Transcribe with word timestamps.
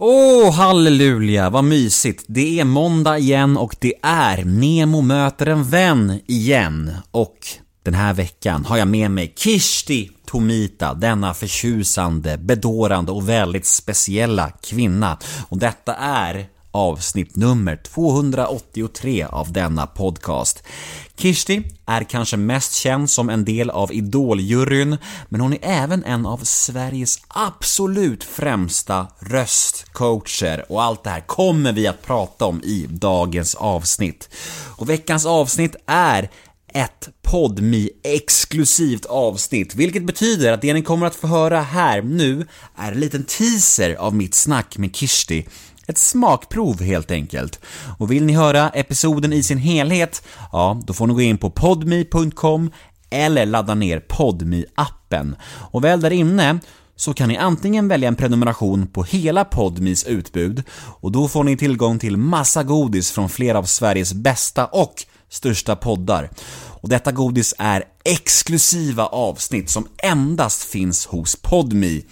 Åh, 0.00 0.48
oh, 0.48 0.52
halleluja, 0.52 1.50
vad 1.50 1.64
mysigt. 1.64 2.24
Det 2.26 2.60
är 2.60 2.64
måndag 2.64 3.18
igen 3.18 3.56
och 3.56 3.76
det 3.80 3.94
är 4.02 4.44
Nemo 4.44 5.00
möter 5.00 5.46
en 5.46 5.64
vän 5.64 6.20
igen. 6.26 6.92
Och 7.10 7.38
den 7.82 7.94
här 7.94 8.14
veckan 8.14 8.64
har 8.64 8.76
jag 8.76 8.88
med 8.88 9.10
mig 9.10 9.34
Kishti 9.36 10.10
Tomita, 10.26 10.94
denna 10.94 11.34
förtjusande, 11.34 12.38
bedårande 12.38 13.12
och 13.12 13.28
väldigt 13.28 13.66
speciella 13.66 14.50
kvinna. 14.50 15.18
Och 15.48 15.58
detta 15.58 15.94
är 15.94 16.46
avsnitt 16.70 17.36
nummer 17.36 17.76
283 17.76 19.24
av 19.24 19.52
denna 19.52 19.86
podcast. 19.86 20.62
Kishti 21.16 21.62
är 21.86 22.04
kanske 22.04 22.36
mest 22.36 22.74
känd 22.74 23.10
som 23.10 23.28
en 23.28 23.44
del 23.44 23.70
av 23.70 23.92
Idoljuryn, 23.92 24.96
men 25.28 25.40
hon 25.40 25.52
är 25.52 25.58
även 25.62 26.04
en 26.04 26.26
av 26.26 26.38
Sveriges 26.42 27.18
absolut 27.28 28.24
främsta 28.24 29.06
röstcoacher 29.18 30.64
och 30.68 30.82
allt 30.82 31.04
det 31.04 31.10
här 31.10 31.20
kommer 31.20 31.72
vi 31.72 31.86
att 31.86 32.02
prata 32.02 32.44
om 32.44 32.62
i 32.62 32.86
dagens 32.90 33.54
avsnitt. 33.54 34.28
Och 34.76 34.90
veckans 34.90 35.26
avsnitt 35.26 35.76
är 35.86 36.30
ett 36.74 37.08
podmi 37.22 37.90
exklusivt 38.04 39.04
avsnitt, 39.04 39.74
vilket 39.74 40.04
betyder 40.04 40.52
att 40.52 40.62
det 40.62 40.72
ni 40.72 40.82
kommer 40.82 41.06
att 41.06 41.16
få 41.16 41.26
höra 41.26 41.60
här 41.60 42.02
nu 42.02 42.46
är 42.76 42.92
en 42.92 43.00
liten 43.00 43.24
teaser 43.24 43.94
av 43.94 44.14
mitt 44.14 44.34
snack 44.34 44.78
med 44.78 44.96
Kishti 44.96 45.46
ett 45.88 45.98
smakprov 45.98 46.82
helt 46.82 47.10
enkelt. 47.10 47.60
Och 47.98 48.12
vill 48.12 48.24
ni 48.24 48.32
höra 48.32 48.68
episoden 48.68 49.32
i 49.32 49.42
sin 49.42 49.58
helhet, 49.58 50.22
ja, 50.52 50.80
då 50.84 50.92
får 50.92 51.06
ni 51.06 51.14
gå 51.14 51.20
in 51.20 51.38
på 51.38 51.50
podme.com 51.50 52.70
eller 53.10 53.46
ladda 53.46 53.74
ner 53.74 54.00
podme 54.00 54.64
appen 54.74 55.36
Och 55.70 55.84
väl 55.84 56.00
där 56.00 56.10
inne 56.10 56.58
så 56.96 57.14
kan 57.14 57.28
ni 57.28 57.36
antingen 57.36 57.88
välja 57.88 58.08
en 58.08 58.16
prenumeration 58.16 58.86
på 58.86 59.02
hela 59.02 59.44
Podmis 59.44 60.04
utbud 60.04 60.62
och 61.00 61.12
då 61.12 61.28
får 61.28 61.44
ni 61.44 61.56
tillgång 61.56 61.98
till 61.98 62.16
massa 62.16 62.62
godis 62.62 63.10
från 63.10 63.28
flera 63.28 63.58
av 63.58 63.64
Sveriges 63.64 64.12
bästa 64.12 64.66
och 64.66 64.94
största 65.30 65.76
poddar. 65.76 66.30
Och 66.80 66.88
detta 66.88 67.12
godis 67.12 67.54
är 67.58 67.84
exklusiva 68.04 69.06
avsnitt 69.06 69.70
som 69.70 69.86
endast 70.02 70.62
finns 70.62 71.06
hos 71.06 71.36
Podmi. 71.36 72.04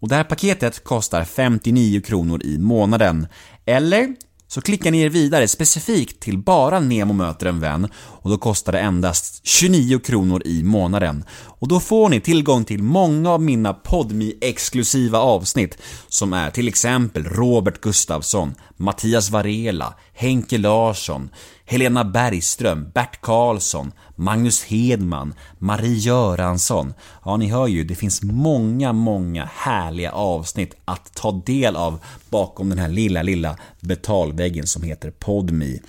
Och 0.00 0.08
det 0.08 0.14
här 0.14 0.24
paketet 0.24 0.84
kostar 0.84 1.24
59 1.24 2.00
kronor 2.00 2.40
i 2.44 2.58
månaden. 2.58 3.26
Eller 3.64 4.14
så 4.48 4.60
klickar 4.60 4.90
ni 4.90 5.00
er 5.00 5.08
vidare 5.08 5.48
specifikt 5.48 6.20
till 6.20 6.38
bara 6.38 6.80
Nemo 6.80 7.12
möter 7.12 7.46
en 7.46 7.60
vän 7.60 7.88
och 7.96 8.30
då 8.30 8.38
kostar 8.38 8.72
det 8.72 8.78
endast 8.78 9.46
29 9.46 9.98
kronor 9.98 10.42
i 10.44 10.62
månaden. 10.62 11.24
Och 11.30 11.68
då 11.68 11.80
får 11.80 12.08
ni 12.08 12.20
tillgång 12.20 12.64
till 12.64 12.82
många 12.82 13.30
av 13.30 13.42
mina 13.42 13.74
podmi 13.74 14.34
exklusiva 14.40 15.18
avsnitt 15.18 15.78
som 16.08 16.32
är 16.32 16.50
till 16.50 16.68
exempel 16.68 17.24
Robert 17.24 17.80
Gustafsson, 17.80 18.54
Mattias 18.76 19.30
Varela, 19.30 19.94
Henke 20.12 20.58
Larsson, 20.58 21.30
Helena 21.64 22.04
Bergström, 22.04 22.90
Bert 22.94 23.20
Karlsson, 23.20 23.92
Magnus 24.14 24.64
Hedman, 24.64 25.34
Marie 25.58 25.98
Göransson. 25.98 26.94
Ja, 27.24 27.36
ni 27.36 27.50
hör 27.50 27.66
ju, 27.66 27.84
det 27.84 27.94
finns 27.94 28.22
många, 28.22 28.92
många 28.92 29.48
härliga 29.54 30.12
avsnitt 30.12 30.74
att 30.84 31.14
ta 31.14 31.42
del 31.46 31.76
av 31.76 31.98
bakom 32.28 32.68
den 32.68 32.78
här 32.78 32.88
lilla, 32.88 33.22
lilla 33.22 33.56
betalväggen 33.80 34.66
som 34.66 34.82
heter 34.82 35.10
Podmi. 35.10 35.80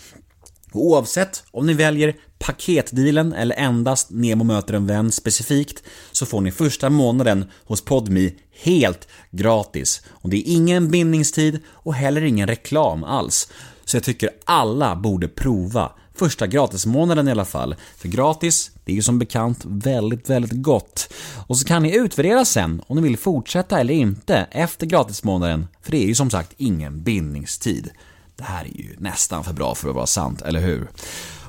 Oavsett 0.71 1.43
om 1.51 1.65
ni 1.65 1.73
väljer 1.73 2.15
paketdealen 2.39 3.33
eller 3.33 3.55
endast 3.55 4.11
Nemo 4.11 4.43
möter 4.43 4.73
en 4.73 4.87
vän 4.87 5.11
specifikt 5.11 5.83
så 6.11 6.25
får 6.25 6.41
ni 6.41 6.51
första 6.51 6.89
månaden 6.89 7.45
hos 7.63 7.81
Podmi 7.81 8.33
helt 8.63 9.07
gratis. 9.31 10.01
Och 10.07 10.29
det 10.29 10.37
är 10.37 10.53
ingen 10.53 10.91
bindningstid 10.91 11.59
och 11.67 11.93
heller 11.93 12.21
ingen 12.21 12.47
reklam 12.47 13.03
alls. 13.03 13.49
Så 13.85 13.97
jag 13.97 14.03
tycker 14.03 14.29
alla 14.45 14.95
borde 14.95 15.27
prova 15.27 15.91
första 16.15 16.47
gratismånaden 16.47 17.27
i 17.27 17.31
alla 17.31 17.45
fall. 17.45 17.75
För 17.97 18.07
gratis, 18.07 18.71
det 18.85 18.91
är 18.91 18.95
ju 18.95 19.01
som 19.01 19.19
bekant 19.19 19.61
väldigt, 19.65 20.29
väldigt 20.29 20.61
gott. 20.61 21.13
Och 21.47 21.57
så 21.57 21.67
kan 21.67 21.83
ni 21.83 21.95
utvärdera 21.95 22.45
sen 22.45 22.81
om 22.87 22.97
ni 22.97 23.03
vill 23.03 23.17
fortsätta 23.17 23.79
eller 23.79 23.93
inte 23.93 24.47
efter 24.51 24.87
gratismånaden, 24.87 25.67
för 25.81 25.91
det 25.91 26.03
är 26.03 26.07
ju 26.07 26.15
som 26.15 26.29
sagt 26.29 26.53
ingen 26.57 27.03
bindningstid. 27.03 27.89
Det 28.37 28.43
här 28.43 28.65
är 28.65 28.77
ju 28.77 28.95
nästan 28.97 29.43
för 29.43 29.53
bra 29.53 29.75
för 29.75 29.89
att 29.89 29.95
vara 29.95 30.05
sant, 30.05 30.41
eller 30.41 30.59
hur? 30.59 30.87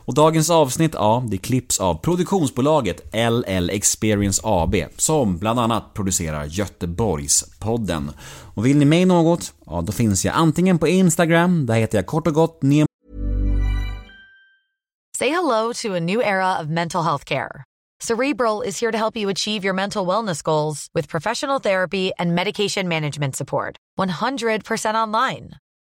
Och 0.05 0.15
dagens 0.15 0.51
avsnitt, 0.51 0.95
ja, 0.95 1.25
det 1.29 1.39
klipps 1.39 1.81
av 1.81 1.95
produktionsbolaget 1.95 3.15
LL 3.15 3.71
Experience 3.71 4.41
AB 4.45 4.75
som 4.97 5.39
bland 5.39 5.61
annat 5.61 5.95
producerar 5.95 6.45
Göteborgspodden. 6.45 8.11
Och 8.55 8.67
vill 8.67 8.79
ni 8.79 8.85
mig 8.85 9.05
något? 9.05 9.53
Ja, 9.67 9.83
då 9.83 9.93
finns 9.93 10.25
jag 10.25 10.35
antingen 10.35 10.79
på 10.79 10.89
Instagram, 10.89 11.67
där 11.67 11.75
heter 11.75 11.99
jag 11.99 12.07
kort 12.07 12.27
och 12.27 12.35
gott 12.35 12.63
Nemo 12.63 12.87
Say 15.19 15.29
hello 15.29 15.73
to 15.73 15.97
a 15.97 16.01
new 16.01 16.21
era 16.21 16.61
of 16.61 16.69
mental 16.69 17.05
health 17.05 17.25
care. 17.25 17.65
Cerebral 18.01 18.63
is 18.67 18.81
here 18.81 18.93
to 18.93 18.99
help 18.99 19.17
you 19.17 19.31
achieve 19.31 19.65
your 19.65 19.75
mental 19.75 20.07
wellness 20.07 20.43
goals 20.45 20.87
with 20.95 21.09
professional 21.09 21.61
therapy 21.61 22.13
and 22.19 22.35
medication 22.35 22.89
management 22.89 23.37
support. 23.37 23.77
100% 23.99 24.95
online. 24.95 25.51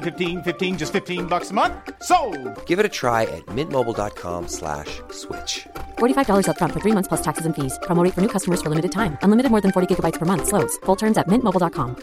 15, 0.00 0.42
15 0.42 0.78
just 0.78 0.92
15 0.92 1.26
bucks 1.26 1.50
a 1.50 1.54
month. 1.54 1.74
So, 2.02 2.18
Give 2.66 2.80
it 2.80 2.86
a 2.86 2.88
try 2.88 3.22
at 3.36 3.46
mintmobile.com/switch. 3.56 5.00
slash 5.12 5.66
$45 5.98 6.48
up 6.48 6.58
front 6.58 6.72
for 6.72 6.80
3 6.80 6.92
months 6.92 7.08
plus 7.08 7.22
taxes 7.22 7.46
and 7.46 7.54
fees. 7.54 7.78
Promo 7.86 8.02
rate 8.04 8.14
for 8.14 8.20
new 8.20 8.32
customers 8.36 8.60
for 8.62 8.70
limited 8.70 8.92
time. 8.92 9.16
Unlimited 9.22 9.50
more 9.50 9.60
than 9.60 9.72
40 9.72 9.86
gigabytes 9.94 10.18
per 10.18 10.26
month 10.26 10.48
slows. 10.48 10.78
Full 10.86 10.96
terms 10.96 11.18
at 11.18 11.26
mintmobile.com. 11.28 11.96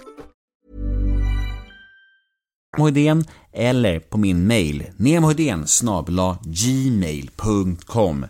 Nemohedén 2.78 3.24
eller 3.54 4.00
på 4.00 4.18
min 4.18 4.48
mail 4.48 4.84
nemohedén 4.98 5.66
gmail.com 6.44 8.26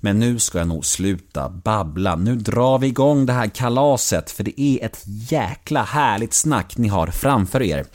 Men 0.00 0.18
nu 0.18 0.38
ska 0.38 0.58
jag 0.58 0.68
nog 0.68 0.84
sluta 0.84 1.48
babbla. 1.48 2.16
Nu 2.16 2.36
drar 2.36 2.78
vi 2.78 2.86
igång 2.86 3.26
det 3.26 3.32
här 3.32 3.48
kalaset 3.48 4.30
för 4.30 4.44
det 4.44 4.60
är 4.60 4.86
ett 4.86 5.02
jäkla 5.30 5.82
härligt 5.82 6.34
snack 6.34 6.76
ni 6.76 6.88
har 6.88 7.06
framför 7.06 7.62
er. 7.62 7.86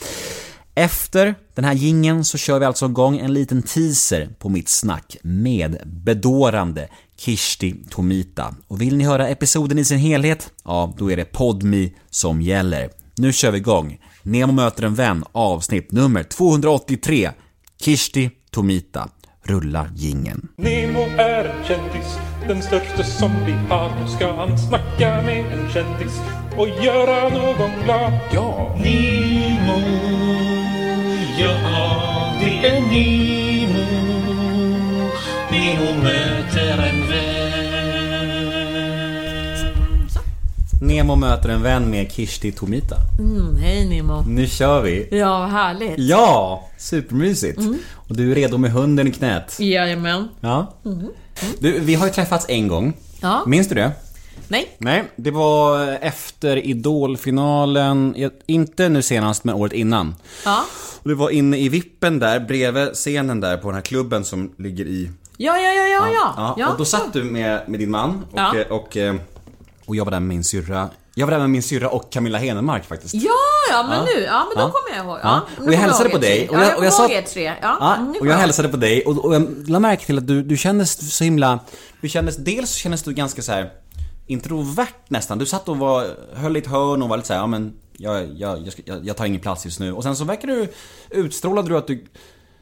Efter 0.80 1.36
den 1.56 1.66
här 1.66 1.74
gingen 1.74 2.26
så 2.26 2.38
kör 2.38 2.60
vi 2.60 2.66
alltså 2.66 2.86
igång 2.86 3.18
en 3.18 3.34
liten 3.34 3.62
teaser 3.62 4.30
på 4.40 4.50
mitt 4.50 4.70
snack 4.70 5.18
med 5.22 5.82
bedårande 5.86 6.88
Kishti 7.18 7.76
Tomita. 7.90 8.56
Och 8.68 8.82
vill 8.82 8.98
ni 8.98 9.04
höra 9.04 9.28
episoden 9.28 9.78
i 9.78 9.86
sin 9.86 9.98
helhet? 9.98 10.52
Ja, 10.64 10.94
då 10.98 11.12
är 11.12 11.18
det 11.18 11.26
Podmi 11.26 11.94
som 12.10 12.42
gäller. 12.42 12.90
Nu 13.18 13.34
kör 13.34 13.52
vi 13.52 13.58
igång. 13.58 13.98
Nemo 14.24 14.54
möter 14.54 14.84
en 14.84 14.96
vän, 14.96 15.24
avsnitt 15.32 15.92
nummer 15.92 16.24
283. 16.24 17.32
Kishti 17.82 18.32
Tomita. 18.52 19.10
Rulla 19.44 19.88
gingen. 19.96 20.48
Nemo 20.56 21.02
är 21.18 21.46
en 21.46 21.66
kändis, 21.66 22.18
den 22.48 22.62
största 22.62 23.04
som 23.04 23.32
vi 23.46 23.52
har. 23.52 24.02
Nu 24.02 24.08
ska 24.08 24.34
han 24.34 24.58
snacka 24.58 25.22
med 25.22 25.46
en 25.46 25.70
kändis 25.70 26.20
och 26.58 26.68
göra 26.68 27.30
någon 27.30 27.84
glad. 27.84 28.20
Ja! 28.34 28.78
Nemo, 28.84 29.80
är 32.64 32.82
Nemo. 35.52 36.04
Möter 36.04 36.78
en 36.78 37.08
vän. 37.10 37.40
Nemo 40.82 41.16
möter 41.16 41.50
en 41.50 41.62
vän 41.62 41.90
med 41.90 42.12
Kirsti 42.12 42.52
Tomita. 42.52 42.96
Mm, 43.20 43.56
hej 43.56 43.86
Nemo. 43.90 44.24
Nu 44.28 44.48
kör 44.48 44.82
vi! 44.82 45.08
Ja, 45.12 45.40
vad 45.40 45.50
härligt. 45.50 45.94
Ja! 45.98 46.64
Supermysigt! 46.78 47.60
Och 47.94 48.16
du 48.16 48.32
är 48.32 48.36
redo 48.36 48.58
med 48.58 48.72
hunden 48.72 49.08
i 49.08 49.12
knät. 49.12 49.60
Jajamän. 49.60 50.28
Ja. 50.40 50.74
Du, 51.60 51.80
vi 51.80 51.96
har 51.96 52.06
ju 52.08 52.14
träffats 52.14 52.46
en 52.50 52.68
gång. 52.68 52.94
Ja. 53.22 53.44
Minns 53.48 53.68
du 53.68 53.76
det? 53.76 53.92
Nej. 54.48 54.76
Nej, 54.78 55.04
det 55.16 55.32
var 55.32 55.88
efter 56.02 56.58
Idolfinalen, 56.58 58.16
inte 58.46 58.90
nu 58.90 59.02
senast 59.02 59.44
men 59.44 59.56
året 59.56 59.74
innan. 59.74 60.16
Ja. 60.46 60.66
Och 61.04 61.10
det 61.10 61.16
var 61.16 61.30
inne 61.30 61.58
i 61.58 61.70
vippen 61.70 62.20
där, 62.20 62.40
bredvid 62.40 62.88
scenen 62.94 63.40
där 63.42 63.58
på 63.58 63.68
den 63.68 63.76
här 63.76 63.82
klubben 63.82 64.26
som 64.26 64.52
ligger 64.58 64.86
i... 64.86 65.12
Ja, 65.38 65.58
ja, 65.58 65.72
ja, 65.74 65.88
ja, 65.88 66.08
ja. 66.14 66.56
Ja, 66.58 66.70
och 66.72 66.78
då 66.78 66.86
satt 66.86 67.14
du 67.14 67.24
med, 67.24 67.62
med 67.70 67.80
din 67.80 67.92
man 67.92 68.26
och, 68.32 68.40
Ja. 68.40 68.56
eh, 68.58 68.68
och, 68.68 68.98
eh, 68.98 69.16
och 69.86 69.96
jag 69.96 70.06
var 70.06 70.12
där 70.12 70.20
med 70.20 70.28
min 70.28 70.44
syrra. 70.44 70.90
Jag 71.16 71.26
var 71.28 71.32
där 71.32 71.40
med 71.40 71.50
min 71.50 71.64
syrra 71.64 71.90
och 71.90 72.12
Camilla 72.12 72.38
Henemark 72.38 72.86
faktiskt. 72.86 73.14
Ja, 73.14 73.32
ja, 73.72 73.86
men 73.90 74.06
nu. 74.06 74.22
Ja, 74.24 74.46
men 74.50 74.64
då 74.64 74.70
Ja. 74.70 74.72
kommer 74.72 74.98
jag 74.98 75.06
ihåg. 75.06 75.20
Ja. 75.24 75.42
Ja. 75.58 75.64
Och 75.66 75.74
jag 75.74 75.78
hälsade 75.80 76.10
på 76.10 76.18
dig. 76.18 76.50
Och 76.50 76.56
jag, 76.56 76.62
ja, 76.64 76.70
jag, 76.70 76.78
och 76.78 76.86
jag 76.86 76.94
sa- 76.94 77.08
tre. 77.34 77.44
Ja, 77.62 77.78
Ja, 77.80 77.98
och 78.20 78.28
jag 78.28 78.34
hälsade 78.38 78.70
på 78.70 78.78
dig 78.78 79.02
och, 79.06 79.26
och 79.26 79.36
jag 79.36 79.70
lade 79.70 79.80
märke 79.80 80.06
till 80.06 80.18
att 80.18 80.28
du, 80.28 80.44
du 80.44 80.58
kändes 80.58 81.18
så 81.18 81.24
himla... 81.24 81.60
Du 82.02 82.10
kändes, 82.10 82.38
dels 82.38 82.70
så 82.70 82.78
kändes 82.78 83.04
du 83.04 83.14
ganska 83.14 83.42
så 83.42 83.52
här 83.52 83.70
introvert 84.30 84.96
nästan. 85.08 85.38
Du 85.38 85.46
satt 85.46 85.70
och 85.70 85.78
var, 85.78 86.08
höll 86.34 86.56
i 86.56 86.60
ett 86.60 86.68
hörn 86.68 87.02
och 87.02 87.10
var 87.10 87.18
lite 87.18 87.28
så 87.28 87.34
här, 87.34 87.40
ja 87.40 87.48
men 87.48 87.74
jag, 87.98 88.34
jag, 88.38 88.70
jag, 88.86 89.06
jag, 89.06 89.18
tar 89.18 89.26
ingen 89.26 89.42
plats 89.42 89.66
just 89.66 89.80
nu. 89.80 89.94
Och 89.94 90.04
sen 90.04 90.16
så 90.16 90.24
verkar 90.24 90.48
du, 90.48 90.68
utstrålade 91.10 91.70
du 91.70 91.78
att 91.78 91.88
du 91.88 92.06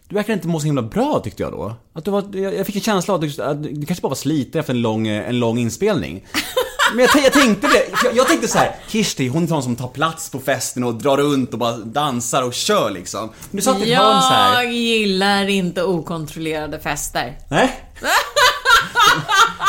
du 0.10 0.16
verkar 0.16 0.34
inte 0.34 0.48
må 0.48 0.60
så 0.60 0.66
himla 0.66 0.82
bra 0.82 1.22
tyckte 1.24 1.44
jag 1.44 1.52
då. 1.52 1.76
Att 1.94 2.06
du 2.06 2.12
var, 2.12 2.36
jag 2.36 2.66
fick 2.66 2.76
en 2.76 2.82
känsla 2.82 3.14
av 3.14 3.24
att 3.24 3.36
du, 3.36 3.44
att 3.44 3.64
du 3.64 3.86
kanske 3.86 4.02
bara 4.02 4.10
var 4.10 4.16
sliten 4.16 4.60
efter 4.60 4.74
en 4.74 4.82
lång, 4.82 5.08
en 5.08 5.40
lång 5.40 5.58
inspelning. 5.58 6.26
Men 6.96 7.08
jag, 7.14 7.24
jag 7.24 7.34
tänkte 7.34 7.68
det, 7.68 7.84
jag, 8.04 8.16
jag 8.16 8.28
tänkte 8.28 8.48
så 8.48 8.58
här: 8.58 8.76
Kirsti 8.88 9.28
hon 9.28 9.44
är 9.44 9.48
sån 9.48 9.64
som 9.64 9.76
tar 9.76 9.88
plats 9.88 10.30
på 10.30 10.40
festen 10.40 10.84
och 10.84 10.96
drar 10.96 11.18
runt 11.18 11.54
och 11.54 11.60
bara 11.60 11.78
dansar 11.78 12.44
och 12.44 12.54
kör 12.54 12.92
liksom. 12.92 13.30
Men 13.50 13.56
du 13.58 13.62
satt 13.62 13.82
i 13.82 13.92
ett 13.92 13.98
hörn 13.98 14.22
så 14.22 14.28
här. 14.28 14.64
Jag 14.64 14.74
gillar 14.74 15.48
inte 15.48 15.84
okontrollerade 15.84 16.80
fester. 16.80 17.38
Nej? 17.50 17.84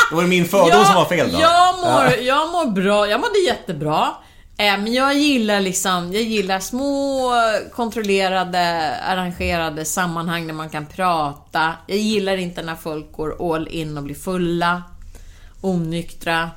Då 0.09 0.15
var 0.15 0.23
det 0.23 0.29
min 0.29 0.45
fördom 0.45 0.85
som 0.85 0.95
var 0.95 1.05
fel 1.05 1.31
då? 1.31 1.39
Jag 1.39 1.79
mår, 1.79 2.05
jag 2.21 2.51
mår 2.51 2.71
bra, 2.71 3.07
jag 3.07 3.19
mådde 3.21 3.39
jättebra. 3.39 4.07
Eh, 4.57 4.77
Men 4.77 4.93
jag 4.93 5.13
gillar 5.13 5.59
liksom, 5.61 6.13
jag 6.13 6.23
gillar 6.23 6.59
små 6.59 7.31
kontrollerade, 7.75 8.95
arrangerade 9.03 9.85
sammanhang 9.85 10.47
där 10.47 10.53
man 10.53 10.69
kan 10.69 10.85
prata. 10.85 11.73
Jag 11.87 11.97
gillar 11.97 12.37
inte 12.37 12.61
när 12.61 12.75
folk 12.75 13.11
går 13.11 13.55
all 13.55 13.67
in 13.67 13.97
och 13.97 14.03
blir 14.03 14.15
fulla, 14.15 14.83
onyktra. 15.61 16.49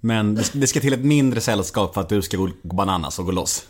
Men 0.00 0.34
det 0.52 0.66
ska, 0.66 0.80
till 0.80 0.92
ett 0.92 1.04
mindre 1.04 1.40
sällskap 1.40 1.94
för 1.94 2.00
att 2.00 2.08
du 2.08 2.22
ska 2.22 2.36
gå 2.36 2.48
gå 2.62 2.76
bananas 2.76 3.18
och 3.18 3.24
gå 3.24 3.32
loss. 3.32 3.64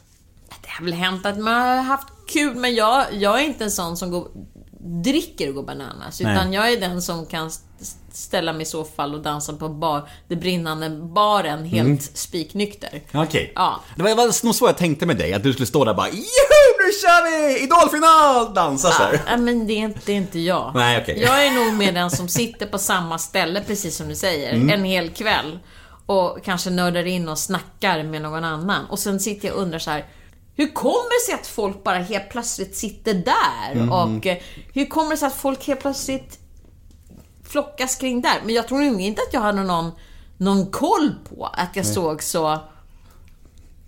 Det 0.62 0.68
har 0.70 0.84
väl 0.84 0.94
hänt 0.94 1.26
att 1.26 1.38
man 1.38 1.54
har 1.54 1.76
haft 1.82 2.08
kul, 2.32 2.54
men 2.54 2.74
jag, 2.74 3.04
jag 3.12 3.40
är 3.40 3.44
inte 3.44 3.64
en 3.64 3.70
sån 3.70 3.96
som 3.96 4.10
går, 4.10 4.28
dricker 4.84 5.48
och 5.48 5.54
går 5.54 5.62
bananas. 5.62 6.20
Utan 6.20 6.34
Nej. 6.34 6.54
jag 6.54 6.72
är 6.72 6.80
den 6.80 7.02
som 7.02 7.26
kan 7.26 7.46
st- 7.46 7.64
ställa 8.12 8.52
mig 8.52 8.62
i 8.62 8.64
så 8.64 8.84
fall 8.84 9.14
och 9.14 9.20
dansa 9.22 9.52
på 9.52 9.68
bar, 9.68 10.08
det 10.28 10.36
brinnande 10.36 10.90
baren 10.90 11.64
helt 11.64 12.02
spiknykter. 12.16 13.02
Okej. 13.14 13.52
Ja. 13.54 13.80
Det 13.96 14.02
var, 14.02 14.44
nog 14.46 14.54
så 14.54 14.66
jag 14.66 14.76
tänkte 14.76 15.06
med 15.06 15.16
dig, 15.16 15.32
att 15.34 15.42
du 15.42 15.52
skulle 15.52 15.66
stå 15.66 15.84
där 15.84 15.94
bara 15.94 16.08
Juhu, 16.08 16.20
nu 16.78 16.92
kör 17.02 17.24
vi! 17.48 17.62
Idolfinal! 17.64 18.54
Dansa 18.54 18.90
så 18.90 19.02
här. 19.02 19.20
Ja, 19.30 19.36
men 19.36 19.66
det 19.66 19.72
är 19.72 19.78
inte, 19.78 20.00
det 20.06 20.12
är 20.12 20.16
inte 20.16 20.38
jag. 20.38 20.72
Nej, 20.74 21.00
okej. 21.02 21.18
Jag 21.22 21.46
är 21.46 21.50
nog 21.50 21.74
med 21.74 21.94
den 21.94 22.10
som 22.10 22.28
sitter 22.28 22.66
på 22.66 22.78
samma 22.78 23.18
ställe, 23.18 23.62
precis 23.66 23.96
som 23.96 24.08
du 24.08 24.14
säger, 24.14 24.52
Mm. 24.52 24.70
en 24.70 24.84
hel 24.84 25.10
kväll. 25.10 25.58
Och 26.06 26.38
kanske 26.44 26.70
nördar 26.70 27.04
in 27.06 27.28
och 27.28 27.38
snackar 27.38 28.02
med 28.02 28.22
någon 28.22 28.44
annan. 28.44 28.84
Och 28.86 28.98
sen 28.98 29.20
sitter 29.20 29.48
jag 29.48 29.56
och 29.56 29.62
undrar 29.62 29.78
så 29.78 29.90
här. 29.90 30.04
Hur 30.56 30.72
kommer 30.72 31.20
det 31.20 31.26
sig 31.26 31.34
att 31.34 31.46
folk 31.46 31.84
bara 31.84 31.98
helt 31.98 32.28
plötsligt 32.30 32.76
sitter 32.76 33.14
där? 33.14 33.72
Mm. 33.72 33.92
Och 33.92 34.26
eh, 34.26 34.36
hur 34.72 34.86
kommer 34.86 35.10
det 35.10 35.16
sig 35.16 35.26
att 35.26 35.36
folk 35.36 35.66
helt 35.66 35.80
plötsligt 35.80 36.38
flockas 37.48 37.96
kring 37.96 38.20
där? 38.20 38.36
Men 38.44 38.54
jag 38.54 38.68
tror 38.68 38.80
nog 38.80 39.00
inte 39.00 39.22
att 39.28 39.34
jag 39.34 39.40
hade 39.40 39.62
någon, 39.62 39.92
någon 40.36 40.70
koll 40.70 41.14
på 41.28 41.46
att 41.46 41.76
jag 41.76 41.86
såg 41.86 42.22
så 42.22 42.60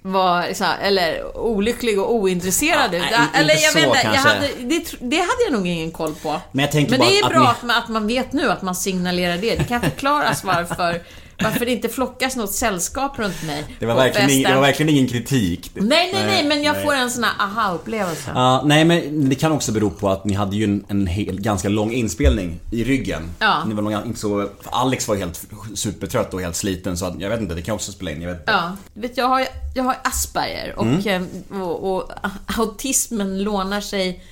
var 0.03 0.55
så 0.55 0.65
här, 0.65 0.79
eller 0.81 1.37
olycklig 1.37 2.01
och 2.01 2.15
ointresserad 2.15 2.95
ut. 2.95 3.03
nej, 3.11 3.21
eller 3.35 3.55
jag 3.55 3.73
vet 3.73 3.87
inte, 3.87 4.01
jag 4.03 4.13
hade, 4.21 4.49
det, 4.59 4.95
det 5.01 5.17
hade 5.17 5.43
jag 5.45 5.53
nog 5.53 5.67
ingen 5.67 5.91
koll 5.91 6.15
på. 6.15 6.41
Men 6.53 6.69
Men 6.73 7.01
det 7.01 7.19
är 7.19 7.29
bra 7.29 7.41
ni- 7.41 7.47
att, 7.47 7.63
man, 7.63 7.77
att 7.77 7.89
man 7.89 8.07
vet 8.07 8.33
nu, 8.33 8.51
att 8.51 8.63
man 8.63 8.75
signalerar 8.75 9.37
det. 9.37 9.57
Det 9.57 9.65
kan 9.65 9.81
förklaras 9.81 10.45
varför, 10.45 11.03
varför 11.39 11.65
det 11.67 11.73
inte 11.73 11.89
flockas 11.89 12.37
något 12.37 12.53
sällskap 12.53 13.19
runt 13.19 13.43
mig 13.47 13.65
Det 13.79 13.87
var, 13.87 13.95
verkligen, 13.95 14.31
ing- 14.31 14.49
det 14.49 14.55
var 14.55 14.61
verkligen 14.63 14.91
ingen 14.93 15.09
kritik. 15.09 15.71
Nej, 15.75 16.11
nej, 16.13 16.27
nej, 16.27 16.45
men 16.45 16.63
jag 16.63 16.83
får 16.83 16.95
en 16.95 17.11
sån 17.11 17.25
här 17.25 17.33
aha-upplevelse. 17.39 18.31
Ja, 18.35 18.63
nej 18.65 18.85
men 18.85 19.29
det 19.29 19.35
kan 19.35 19.53
också 19.53 19.73
bero 19.73 19.91
på 19.91 20.09
att 20.11 20.25
ni 20.25 20.35
hade 20.35 20.57
ju 20.57 20.65
en, 20.65 20.85
en 20.89 21.07
hel, 21.07 21.41
ganska 21.41 21.69
lång 21.69 21.93
inspelning 21.93 22.61
i 22.73 22.85
ryggen. 22.85 23.23
Ja. 23.39 23.65
Ni 23.65 23.75
var 23.75 24.03
inte 24.07 24.21
så, 24.21 24.49
Alex 24.65 25.09
var 25.09 25.15
ju 25.15 25.21
helt 25.21 25.45
supertrött 25.75 26.35
och 26.35 26.41
helt 26.41 26.57
sliten 26.57 26.97
så 26.99 27.17
jag 27.19 27.31
vet 27.31 27.41
inte, 27.41 27.55
det 27.55 27.63
kan 27.63 27.75
också 27.75 27.93
spela 27.93 28.11
in. 28.11 28.23
Jag 28.23 28.29
vet 28.31 28.41
inte. 28.41 28.53
Ja, 28.53 28.77
vet, 28.95 29.17
jag 29.17 29.29
har, 29.29 29.47
jag 29.75 29.85
har 29.85 29.97
Asperger 30.05 30.75
och, 30.79 30.85
Mm. 30.87 31.27
eh, 31.53 31.61
och, 31.63 31.97
och 31.97 32.11
autismen 32.59 33.43
lånar 33.43 33.81
sig 33.81 34.25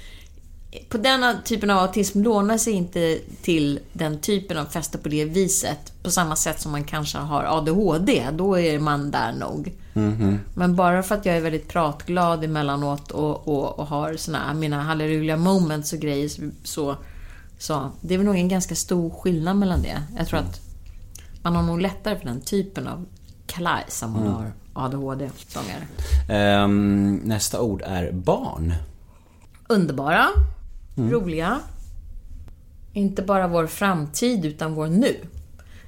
på 0.88 0.98
denna 0.98 1.40
typen 1.44 1.70
av 1.70 1.78
autism 1.78 2.22
lånar 2.22 2.58
sig 2.58 2.72
inte 2.72 3.18
till 3.42 3.80
den 3.92 4.20
typen 4.20 4.56
av 4.58 4.64
fester 4.64 4.98
på 4.98 5.08
det 5.08 5.24
viset 5.24 5.92
på 6.02 6.10
samma 6.10 6.36
sätt 6.36 6.60
som 6.60 6.72
man 6.72 6.84
kanske 6.84 7.18
har 7.18 7.44
ADHD. 7.44 8.26
Då 8.32 8.58
är 8.58 8.78
man 8.78 9.10
där 9.10 9.32
nog. 9.32 9.72
Mhm. 9.92 10.40
Men 10.54 10.76
bara 10.76 11.02
för 11.02 11.14
att 11.14 11.26
jag 11.26 11.36
är 11.36 11.40
väldigt 11.40 11.68
pratglad 11.68 12.44
emellanåt 12.44 13.10
och, 13.10 13.48
och, 13.48 13.78
och 13.78 13.86
har 13.86 14.16
såna 14.16 14.54
mina 14.54 14.82
halleluja 14.82 15.36
moments 15.36 15.92
och 15.92 15.98
grejer 15.98 16.30
så, 16.64 16.96
så 17.58 17.90
det 18.00 18.14
är 18.14 18.18
väl 18.18 18.26
nog 18.26 18.36
en 18.36 18.48
ganska 18.48 18.74
stor 18.74 19.10
skillnad 19.10 19.56
mellan 19.56 19.82
det. 19.82 20.02
Jag 20.18 20.26
tror 20.28 20.38
att 20.40 20.60
man 21.42 21.56
har 21.56 21.62
nog 21.62 21.80
lättare 21.80 22.18
för 22.18 22.24
den 22.26 22.40
typen 22.40 22.86
av 22.88 23.06
kalajs 23.46 24.02
om 24.02 24.12
man 24.12 24.22
Mm. 24.22 24.34
har 24.34 24.52
ADHD-sångare. 24.72 25.86
Ehm, 26.28 27.20
nästa 27.24 27.60
ord 27.60 27.82
är 27.86 28.12
barn. 28.12 28.74
Underbara, 29.68 30.26
Mm. 30.96 31.10
roliga. 31.12 31.60
Inte 32.92 33.22
bara 33.22 33.48
vår 33.48 33.66
framtid 33.66 34.44
utan 34.44 34.74
vår 34.74 34.86
nu. 34.86 35.16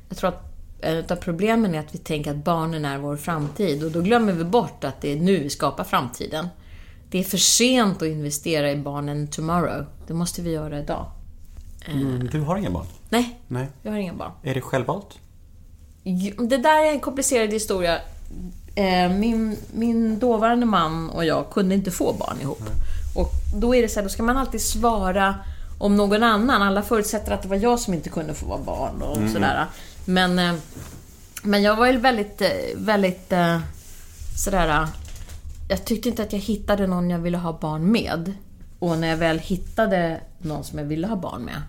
Jag 0.08 0.19
tror 0.19 0.29
att 0.29 0.43
ett 0.81 1.11
av 1.11 1.17
problemen 1.17 1.75
är 1.75 1.81
att 1.81 1.94
vi 1.94 1.99
tänker 1.99 2.31
att 2.31 2.44
barnen 2.44 2.85
är 2.85 2.99
vår 2.99 3.17
framtid 3.17 3.85
och 3.85 3.91
då 3.91 4.00
glömmer 4.00 4.32
vi 4.32 4.44
bort 4.44 4.85
att 4.85 5.00
det 5.00 5.12
är 5.12 5.17
nu 5.17 5.38
vi 5.38 5.50
skapar 5.50 5.85
framtiden. 5.85 6.49
Det 7.11 7.19
är 7.19 7.23
för 7.23 7.38
sent 7.38 7.97
att 8.03 8.08
investera 8.08 8.73
i 8.73 8.76
barnen 8.76 9.29
tomorrow. 9.29 9.86
Det 10.06 10.15
måste 10.15 10.43
vi 10.43 10.51
göra 10.51 10.79
idag. 10.79 11.06
Mm, 11.89 12.29
du 12.32 12.41
har 12.41 12.56
inga 12.56 12.70
barn? 12.70 12.86
Nej, 13.08 13.41
Nej. 13.48 13.67
jag 13.82 13.91
har 13.93 13.98
inga 13.98 14.15
barn. 14.15 14.31
Är 14.43 14.55
det 14.55 14.60
självvalt? 14.60 15.19
Det 16.48 16.56
där 16.56 16.84
är 16.84 16.91
en 16.93 17.01
komplicerad 17.01 17.53
historia. 17.53 17.98
Eh, 18.75 19.10
Min, 19.10 19.56
min 19.75 20.19
dåvarande 20.19 20.67
man 20.67 21.10
och 21.10 21.25
jag 21.25 21.51
kunde 21.51 21.75
inte 21.75 21.91
få 21.91 22.13
barn 22.13 22.41
ihop. 22.41 22.63
Och 23.17 23.32
då 23.55 23.75
är 23.75 23.82
det 23.82 23.89
så 23.89 23.94
här, 24.01 24.03
då 24.03 24.08
ska 24.08 24.23
man 24.23 24.37
alltid 24.37 24.61
svara 24.61 25.35
om 25.79 25.96
någon 25.96 26.23
annan. 26.23 26.63
Alla 26.63 26.82
förutsätter 26.82 27.32
att 27.32 27.43
det 27.43 27.49
var 27.49 27.56
jag 27.56 27.81
som 27.81 27.94
inte 27.94 28.11
kunde 28.11 28.35
få 28.35 28.46
vara 28.46 28.63
barn 28.63 29.03
och 29.03 29.31
sådär. 29.31 29.67
Men, 30.05 30.39
eh, 30.39 30.55
men 31.43 31.63
jag 31.63 31.77
var 31.77 31.87
ju 31.87 31.96
väldigt, 31.96 32.41
eh, 32.41 32.49
väldigt 32.77 33.32
eh, 33.32 33.58
sådär... 34.44 34.89
Jag 35.69 35.85
tyckte 35.85 36.08
inte 36.08 36.23
att 36.23 36.32
jag 36.32 36.41
hittade 36.41 36.87
någon 36.87 37.11
jag 37.11 37.19
ville 37.19 37.39
ha 37.39 37.58
barn 37.58 37.93
med. 37.93 38.35
Och 38.79 38.99
när 38.99 39.08
jag 39.08 39.17
väl 39.17 39.39
hittade 39.39 40.20
någon 40.39 40.65
som 40.65 40.79
jag 40.79 40.87
ville 40.87 41.06
ha 41.06 41.17
barn 41.17 41.43
med, 41.43 41.63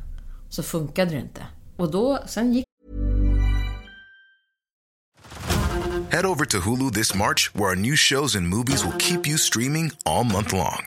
så 0.50 0.64
funkade 0.64 1.12
det 1.12 1.18
inte. 1.18 1.42
Och 1.78 1.92
då, 1.92 2.20
sen 2.28 2.54
gick 2.54 2.66
Head 6.12 6.26
over 6.26 6.46
to 6.46 6.60
Hulu 6.60 6.92
this 6.92 7.16
March, 7.16 7.56
where 7.56 7.70
our 7.70 7.76
new 7.76 7.96
shows 7.96 8.36
and 8.36 8.48
movies 8.48 8.86
will 8.86 8.98
keep 8.98 9.28
you 9.28 9.38
streaming 9.38 9.92
all 10.06 10.24
month 10.24 10.54
long. 10.54 10.87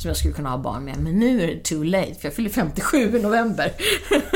som 0.00 0.08
jag 0.08 0.16
skulle 0.16 0.34
kunna 0.34 0.50
ha 0.50 0.58
barn 0.58 0.84
med. 0.84 0.98
Men 0.98 1.18
nu 1.18 1.42
är 1.42 1.46
det 1.46 1.64
too 1.64 1.82
late, 1.82 2.14
för 2.14 2.28
jag 2.28 2.34
fyller 2.34 2.50
57 2.50 3.16
i 3.18 3.22
november. 3.22 3.72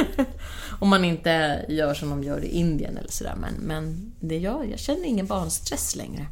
Om 0.78 0.88
man 0.88 1.04
inte 1.04 1.64
gör 1.68 1.94
som 1.94 2.10
de 2.10 2.22
gör 2.24 2.44
i 2.44 2.48
Indien 2.48 2.96
eller 2.96 3.10
sådär. 3.10 3.34
Men, 3.40 3.54
men 3.54 4.12
det 4.20 4.38
gör, 4.38 4.64
jag 4.64 4.78
känner 4.78 5.04
ingen 5.04 5.26
barnstress 5.26 5.96
längre. 5.96 6.26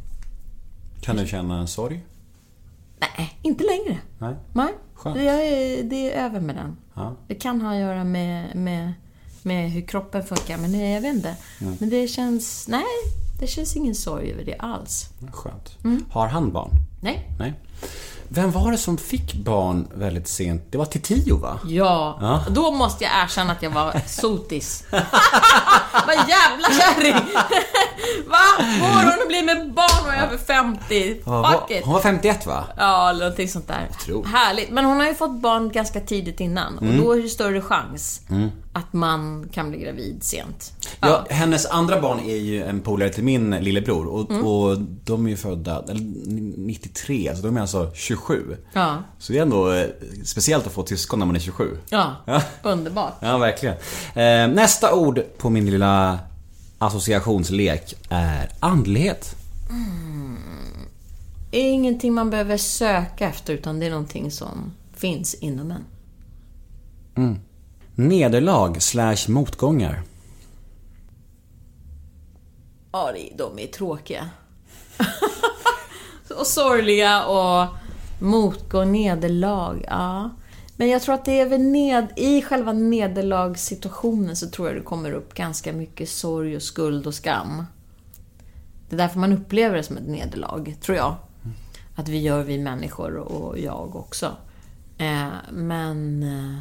Kan 1.01 1.17
du 1.17 1.27
känna 1.27 1.59
en 1.59 1.69
sorg? 1.69 2.05
Nej, 2.99 3.39
inte 3.43 3.65
längre. 3.65 4.01
Nej. 4.19 4.35
Nej, 4.53 4.75
Skönt. 4.95 5.17
det 5.17 5.29
är, 5.29 5.83
det 5.83 6.13
är 6.13 6.25
över 6.25 6.41
med 6.41 6.57
den. 6.57 6.77
Ja. 6.95 7.17
Det 7.29 7.35
kan 7.35 7.61
ha 7.61 7.75
att 7.75 7.81
göra 7.81 8.05
med, 8.05 8.57
med, 8.57 8.93
med 9.43 9.71
hur 9.71 9.81
kroppen 9.81 10.25
funkar, 10.25 10.59
men 10.59 10.73
det, 10.73 10.91
jag 10.91 11.01
vet 11.01 11.15
inte. 11.15 11.37
Men 11.79 11.91
det 11.91 12.09
känns... 12.09 12.69
Nej, 12.69 12.85
det 13.41 13.47
känns 13.47 13.77
ingen 13.77 13.95
sorg 13.95 14.33
över 14.33 14.45
det 14.45 14.57
alls. 14.57 15.09
Skönt. 15.33 15.85
Mm. 15.85 16.05
Har 16.11 16.27
han 16.27 16.53
barn? 16.53 16.71
Nej. 17.01 17.29
Nej. 17.39 17.55
Vem 18.35 18.51
var 18.51 18.71
det 18.73 18.79
som 18.79 18.99
fick 18.99 19.35
barn 19.35 19.89
väldigt 19.95 20.29
sent? 20.29 20.63
Det 20.71 20.79
var 20.79 20.85
Titiyo 20.85 21.37
va? 21.37 21.59
Ja, 21.65 22.19
Ja. 22.21 22.45
då 22.51 22.71
måste 22.71 23.05
jag 23.05 23.13
erkänna 23.25 23.53
att 23.53 23.63
jag 23.63 23.71
var 23.71 24.01
sotis. 24.07 24.85
Vad 26.07 26.17
jävla 26.29 26.69
kärring! 26.81 27.15
Bli 29.45 29.55
med 29.55 29.73
barn 29.73 30.07
och 30.07 30.13
är 30.15 30.27
över 30.27 30.39
50? 30.39 31.15
Fuck 31.15 31.71
it! 31.71 31.85
Hon 31.85 31.95
var 31.95 32.01
51 32.01 32.47
va? 32.47 32.65
Ja, 32.77 33.11
eller 33.11 33.21
någonting 33.21 33.49
sånt 33.49 33.69
där. 33.69 33.89
Härligt. 34.27 34.71
Men 34.71 34.85
hon 34.85 35.01
har 35.01 35.07
ju 35.07 35.15
fått 35.15 35.41
barn 35.41 35.73
ganska 35.73 36.01
tidigt 36.01 36.41
innan 36.41 36.79
och 36.79 36.85
då 37.05 37.13
är 37.13 37.23
det 37.23 37.29
större 37.29 37.61
chans 37.61 38.21
att 38.75 38.93
man 38.93 39.49
kan 39.53 39.71
bli 39.71 39.79
gravid 39.79 40.19
sent. 40.25 40.73
Ja, 41.01 41.27
hennes 41.31 41.67
andra 41.67 42.01
barn 42.01 42.19
är 42.21 42.37
ju 42.37 42.63
en 42.63 42.81
polare 42.81 43.09
till 43.09 43.25
min 43.25 43.51
lillebror 43.51 44.07
och, 44.07 44.31
Mm. 44.31 44.47
och 44.47 44.79
de 44.81 45.27
är 45.27 45.31
ju 45.31 45.37
födda 45.37 45.83
eller, 45.89 46.01
93, 46.59 47.33
så 47.37 47.43
de 47.43 47.57
är 47.57 47.61
alltså 47.61 47.91
27. 47.95 48.57
Ja. 48.73 48.97
Så 49.19 49.33
det 49.33 49.39
är 49.39 49.43
ändå 49.43 49.73
eh, 49.73 49.87
speciellt 50.25 50.67
att 50.67 50.73
få 50.73 50.87
syskon 50.87 51.19
när 51.19 51.27
man 51.27 51.37
är 51.37 51.41
27. 51.41 51.77
Ja, 51.89 52.13
Ja. 52.25 52.43
underbart. 52.63 53.13
Ja, 53.21 53.39
verkligen. 53.39 53.75
Eh, 54.15 54.55
nästa 54.55 54.95
ord 54.95 55.23
på 55.39 55.51
min 55.51 55.71
lilla 55.71 56.19
associationslek 56.87 57.95
är 58.09 58.51
andlighet. 58.61 59.37
Är 61.53 61.71
ingenting 61.73 62.15
man 62.15 62.31
behöver 62.31 62.57
söka 62.57 63.29
efter 63.29 63.55
utan 63.55 63.81
det 63.81 63.87
är 63.87 63.91
någonting 63.91 64.31
som 64.31 64.73
finns 64.95 65.35
inom 65.35 65.71
en. 65.71 65.85
Nederlag 67.95 68.83
slash 68.83 69.29
motgångar. 69.29 70.03
Ja, 72.93 73.13
de 73.37 73.59
är 73.59 73.67
tråkiga. 73.67 74.31
och 76.39 76.47
sorgliga 76.47 77.25
och 77.25 77.69
motgå 78.19 78.85
nederlag. 78.85 79.85
Ja. 79.89 80.31
Men 80.83 80.91
jag 80.91 81.03
tror 81.03 81.15
att 81.15 81.25
det 81.25 81.41
är 81.41 81.47
väl 81.47 81.61
ned, 81.61 82.07
i 82.17 82.43
själva 82.43 82.73
nederlagssituationen 82.73 84.37
så 84.37 84.51
tror 84.51 84.69
jag 84.69 84.77
det 84.77 84.83
kommer 84.83 85.13
upp 85.13 85.35
ganska 85.35 85.73
mycket 85.73 86.09
sorg 86.09 86.57
och 86.57 86.63
skuld 86.63 87.07
och 87.07 87.15
skam. 87.15 87.65
Det 88.89 88.97
är 88.97 88.99
därför 88.99 89.19
man 89.19 89.33
upplever 89.33 89.77
det 89.77 89.83
som 89.83 89.97
ett 89.97 90.09
nederlag, 90.09 90.77
tror 90.81 90.97
jag. 90.97 91.15
Att 91.97 92.09
vi 92.09 92.19
gör 92.19 92.43
vi 92.43 92.59
människor 92.59 93.17
och 93.17 93.59
jag 93.59 93.97
också. 93.97 94.37
Eh, 94.99 95.29
men... 95.53 96.23
Eh, 96.23 96.59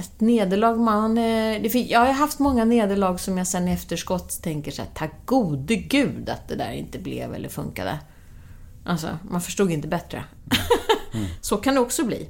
ett 0.00 0.20
nederlag, 0.20 0.78
man... 0.78 1.18
eh, 1.18 1.62
Det 1.62 1.74
jag 1.74 2.00
har 2.00 2.12
haft 2.12 2.38
många 2.38 2.64
nederlag 2.64 3.18
som 3.18 3.38
jag 3.38 3.46
sen 3.46 3.68
i 3.68 3.72
efterskott 3.72 4.42
tänker 4.42 4.70
så 4.70 4.82
här, 4.82 4.90
tack 4.94 5.12
gode 5.24 5.76
gud 5.76 6.30
att 6.30 6.48
det 6.48 6.56
där 6.56 6.72
inte 6.72 6.98
blev 6.98 7.34
eller 7.34 7.48
funkade. 7.48 7.98
Alltså, 8.84 9.18
man 9.30 9.40
förstod 9.40 9.70
inte 9.70 9.88
bättre. 9.88 10.24
så 11.40 11.56
kan 11.56 11.74
det 11.74 11.80
också 11.80 12.04
bli. 12.04 12.28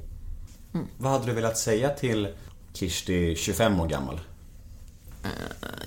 Vad 0.97 1.11
hade 1.11 1.25
du 1.25 1.33
velat 1.33 1.57
säga 1.57 1.89
till 1.89 2.27
Kirsti, 2.73 3.35
25 3.35 3.79
år 3.79 3.87
gammal? 3.87 4.19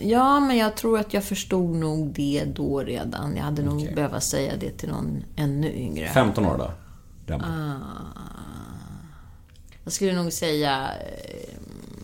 Ja, 0.01 0.41
men 0.41 0.57
jag 0.57 0.77
tror 0.77 0.99
att 0.99 1.15
jag 1.15 1.25
förstod 1.25 1.75
nog 1.77 2.12
det 2.12 2.45
då 2.45 2.81
redan. 2.81 3.37
Jag 3.37 3.45
hade 3.45 3.62
nog 3.62 3.95
behöva 3.95 4.21
säga 4.21 4.53
det 4.61 4.71
till 4.71 4.89
någon 4.89 5.25
ännu 5.37 5.73
yngre. 5.73 6.09
15 6.09 6.47
år 6.47 6.59
då? 6.59 6.71
Gammal. 7.27 7.51
Jag 9.85 9.93
skulle 9.93 10.12
nog 10.12 10.33
säga... 10.33 10.91
Eh, 11.01 11.49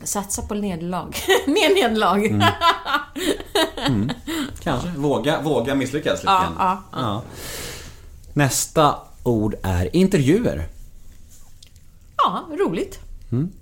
satsa 0.02 0.42
på 0.42 0.54
nederlag. 0.54 1.12
Mer 1.46 1.74
nederlag. 1.82 2.42
Kanske. 4.60 4.88
Våga, 4.88 5.40
våga 5.42 5.74
misslyckas 5.74 6.12
lite 6.22 6.32
Ja, 6.32 6.40
grann. 6.40 6.54
ja, 6.58 6.82
Ja. 6.92 7.22
Nästa 8.32 8.94
ord 9.22 9.54
är 9.62 9.96
intervjuer 9.96 10.68
ja, 12.28 12.56
roligt. 12.64 13.00
Mm. 13.30 13.52